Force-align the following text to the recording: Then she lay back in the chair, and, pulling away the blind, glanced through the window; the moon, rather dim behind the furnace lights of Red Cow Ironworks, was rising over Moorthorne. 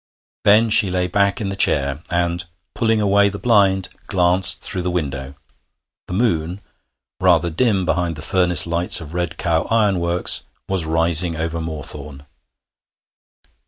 Then 0.45 0.71
she 0.71 0.89
lay 0.89 1.05
back 1.05 1.39
in 1.39 1.49
the 1.49 1.55
chair, 1.55 2.01
and, 2.09 2.45
pulling 2.73 2.99
away 2.99 3.29
the 3.29 3.37
blind, 3.37 3.87
glanced 4.07 4.59
through 4.61 4.81
the 4.81 4.89
window; 4.89 5.35
the 6.07 6.15
moon, 6.15 6.59
rather 7.19 7.51
dim 7.51 7.85
behind 7.85 8.15
the 8.15 8.23
furnace 8.23 8.65
lights 8.65 8.99
of 8.99 9.13
Red 9.13 9.37
Cow 9.37 9.65
Ironworks, 9.69 10.41
was 10.67 10.85
rising 10.87 11.35
over 11.35 11.61
Moorthorne. 11.61 12.25